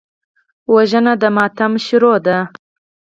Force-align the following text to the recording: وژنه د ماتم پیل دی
وژنه 0.73 1.13
د 1.21 1.23
ماتم 1.35 1.71
پیل 1.85 2.03
دی 2.25 2.37